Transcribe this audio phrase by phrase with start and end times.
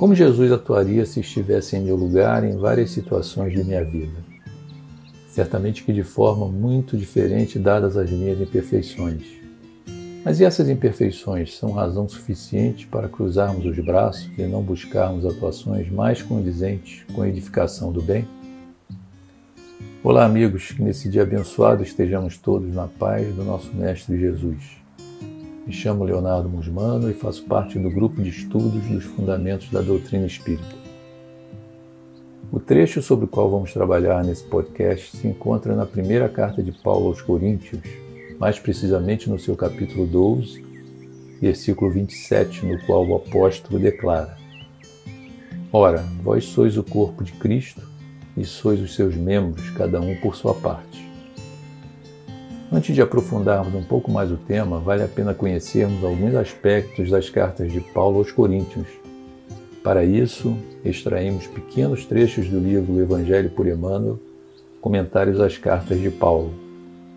[0.00, 4.16] Como Jesus atuaria se estivesse em meu lugar em várias situações de minha vida?
[5.28, 9.26] Certamente que de forma muito diferente, dadas as minhas imperfeições.
[10.24, 15.90] Mas e essas imperfeições são razão suficiente para cruzarmos os braços e não buscarmos atuações
[15.90, 18.26] mais condizentes com a edificação do bem?
[20.02, 24.79] Olá, amigos, que nesse dia abençoado estejamos todos na paz do nosso Mestre Jesus.
[25.66, 30.26] Me chamo Leonardo Musmano e faço parte do grupo de estudos dos Fundamentos da Doutrina
[30.26, 30.80] Espírita.
[32.50, 36.72] O trecho sobre o qual vamos trabalhar nesse podcast se encontra na primeira carta de
[36.72, 37.82] Paulo aos Coríntios,
[38.38, 40.64] mais precisamente no seu capítulo 12,
[41.40, 44.36] versículo 27, no qual o apóstolo declara:
[45.70, 47.82] Ora, vós sois o corpo de Cristo
[48.34, 51.09] e sois os seus membros, cada um por sua parte.
[52.72, 57.28] Antes de aprofundarmos um pouco mais o tema, vale a pena conhecermos alguns aspectos das
[57.28, 58.86] cartas de Paulo aos Coríntios.
[59.82, 64.20] Para isso, extraímos pequenos trechos do livro Evangelho por Emmanuel,
[64.80, 66.54] Comentários às Cartas de Paulo,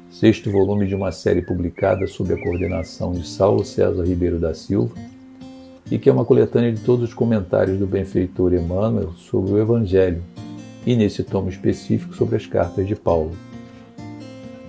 [0.10, 4.96] sexto volume de uma série publicada sob a coordenação de Saulo César Ribeiro da Silva,
[5.90, 10.24] e que é uma coletânea de todos os comentários do benfeitor Emmanuel sobre o Evangelho,
[10.84, 13.32] e nesse tomo específico sobre as cartas de Paulo.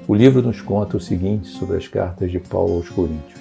[0.06, 3.40] O livro nos conta o seguinte sobre as cartas de Paulo aos Coríntios.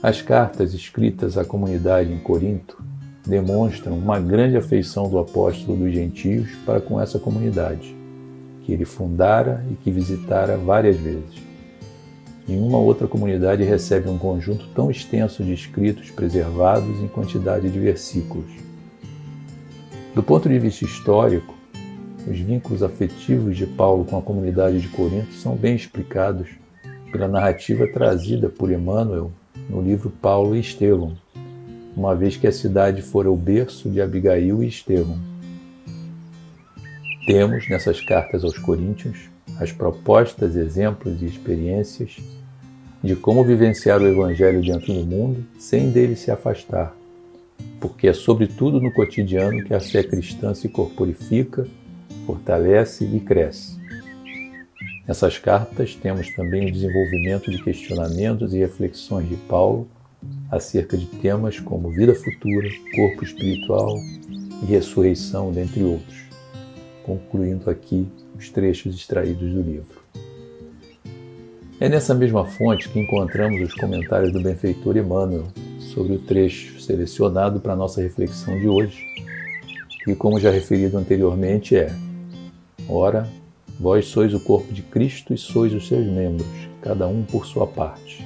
[0.00, 2.80] As cartas escritas à comunidade em Corinto
[3.26, 7.92] demonstram uma grande afeição do apóstolo dos gentios para com essa comunidade,
[8.62, 11.42] que ele fundara e que visitara várias vezes.
[12.46, 18.52] Nenhuma outra comunidade recebe um conjunto tão extenso de escritos preservados em quantidade de versículos.
[20.14, 21.52] Do ponto de vista histórico,
[22.26, 26.48] os vínculos afetivos de Paulo com a comunidade de Corinto são bem explicados
[27.10, 29.30] pela narrativa trazida por Emmanuel
[29.68, 31.16] no livro Paulo e Estevão,
[31.96, 35.18] uma vez que a cidade fora o berço de Abigail e Estevão.
[37.26, 42.16] Temos nessas cartas aos Coríntios as propostas, exemplos e experiências
[43.02, 46.96] de como vivenciar o Evangelho dentro do mundo sem dele se afastar,
[47.80, 51.66] porque é sobretudo no cotidiano que a fé cristã se corporifica
[52.26, 53.80] fortalece e cresce.
[55.06, 59.88] Nessas cartas temos também o desenvolvimento de questionamentos e reflexões de Paulo
[60.50, 63.96] acerca de temas como vida futura, corpo espiritual
[64.62, 66.22] e ressurreição, dentre outros,
[67.04, 68.06] concluindo aqui
[68.38, 70.02] os trechos extraídos do livro.
[71.80, 75.48] É nessa mesma fonte que encontramos os comentários do benfeitor Emmanuel
[75.80, 79.04] sobre o trecho selecionado para nossa reflexão de hoje,
[80.04, 81.92] que, como já referido anteriormente, é
[82.94, 83.26] Ora,
[83.80, 86.46] vós sois o corpo de Cristo e sois os seus membros,
[86.82, 88.22] cada um por sua parte.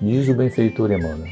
[0.00, 1.28] Diz o benfeitor Emmanuel.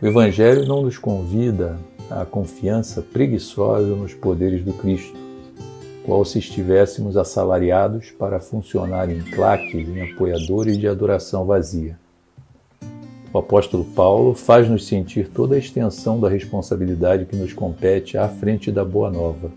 [0.00, 5.14] O Evangelho não nos convida à confiança preguiçosa nos poderes do Cristo,
[6.06, 11.98] qual se estivéssemos assalariados para funcionar em claques, em apoiadores de adoração vazia.
[13.30, 18.72] O apóstolo Paulo faz-nos sentir toda a extensão da responsabilidade que nos compete à frente
[18.72, 19.50] da Boa Nova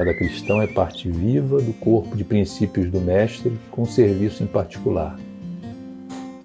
[0.00, 5.20] Cada cristão é parte viva do corpo de princípios do Mestre, com serviço em particular.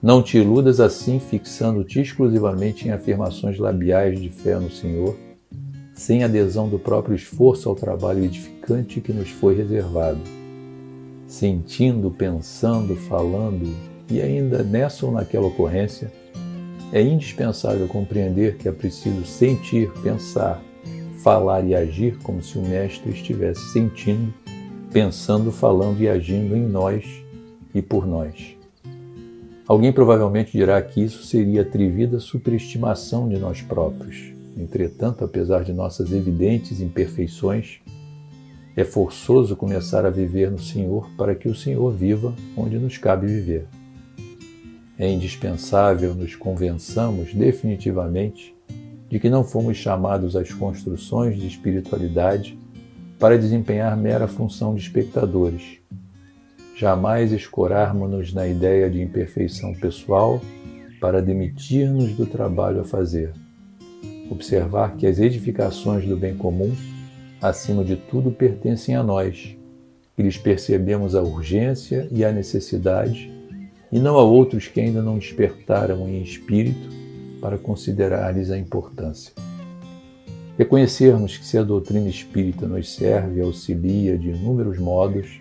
[0.04, 5.16] Não te iludas assim, fixando-te exclusivamente em afirmações labiais de fé no Senhor,
[5.94, 10.20] sem adesão do próprio esforço ao trabalho edificante que nos foi reservado.
[11.26, 13.74] Sentindo, pensando, falando,
[14.12, 16.12] e ainda nessa ou naquela ocorrência,
[16.92, 20.62] é indispensável compreender que é preciso sentir, pensar,
[21.26, 24.32] falar e agir como se o Mestre estivesse sentindo,
[24.94, 27.04] pensando, falando e agindo em nós
[27.74, 28.56] e por nós.
[29.68, 34.32] Alguém provavelmente dirá que isso seria atrevida superestimação de nós próprios.
[34.56, 37.80] Entretanto, apesar de nossas evidentes imperfeições,
[38.76, 43.26] é forçoso começar a viver no Senhor para que o Senhor viva onde nos cabe
[43.26, 43.66] viver.
[44.96, 48.55] É indispensável nos convençamos definitivamente
[49.10, 52.58] de que não fomos chamados às construções de espiritualidade
[53.20, 55.80] para desempenhar mera função de espectadores.
[56.76, 60.42] Jamais escorarmos-nos na ideia de imperfeição pessoal
[61.00, 63.32] para demitir-nos do trabalho a fazer.
[64.30, 66.76] Observar que as edificações do bem comum,
[67.42, 69.56] acima de tudo, pertencem a nós,
[70.16, 73.32] que lhes percebemos a urgência e a necessidade,
[73.92, 77.05] e não a outros que ainda não despertaram em espírito
[77.46, 79.32] para considerar-lhes a importância.
[80.58, 85.40] Reconhecermos que se a doutrina espírita nos serve e auxilia de inúmeros modos,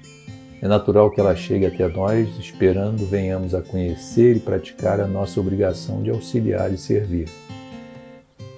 [0.61, 5.41] é natural que ela chegue até nós, esperando venhamos a conhecer e praticar a nossa
[5.41, 7.27] obrigação de auxiliar e servir.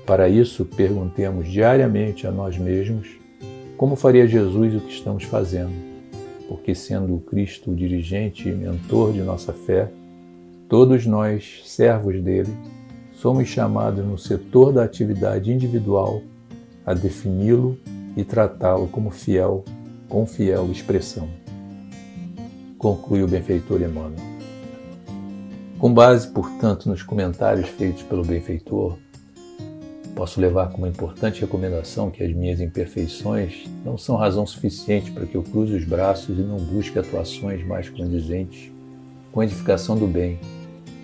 [0.04, 3.06] Para isso, perguntemos diariamente a nós mesmos
[3.76, 5.72] como faria Jesus o que estamos fazendo,
[6.48, 9.88] porque, sendo o Cristo o dirigente e mentor de nossa fé,
[10.68, 12.52] todos nós, servos dele,
[13.16, 16.22] somos chamados no setor da atividade individual
[16.84, 17.78] a defini-lo
[18.16, 19.64] e tratá-lo como fiel,
[20.08, 21.28] com fiel expressão.
[22.78, 24.36] Conclui o benfeitor Emmanuel.
[25.78, 28.96] Com base, portanto, nos comentários feitos pelo benfeitor,
[30.14, 35.34] posso levar como importante recomendação que as minhas imperfeições não são razão suficiente para que
[35.34, 38.70] eu cruze os braços e não busque atuações mais condizentes
[39.32, 40.38] com a edificação do bem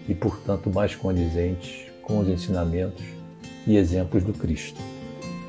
[0.08, 3.04] e, portanto, mais condizentes com os ensinamentos
[3.66, 4.80] e exemplos do Cristo.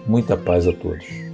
[0.05, 1.32] Muita paz a todos.